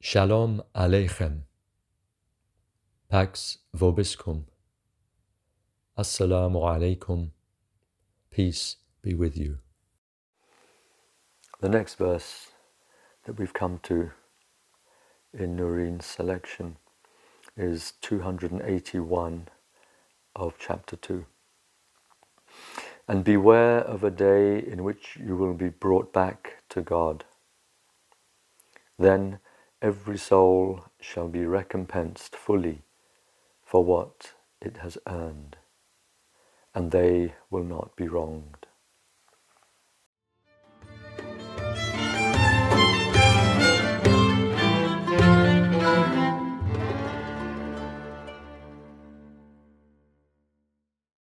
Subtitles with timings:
[0.00, 1.40] Shalom Aleichem.
[3.10, 4.44] Pax Vobiscum.
[5.98, 7.30] Assalamu alaikum.
[8.30, 9.58] Peace be with you.
[11.60, 12.52] The next verse
[13.24, 14.12] that we've come to
[15.36, 16.76] in Noreen's selection
[17.56, 19.48] is 281
[20.36, 21.26] of chapter 2.
[23.08, 27.24] And beware of a day in which you will be brought back to God.
[28.96, 29.40] Then
[29.80, 32.82] every soul shall be recompensed fully
[33.64, 35.56] for what it has earned,
[36.74, 38.57] and they will not be wronged.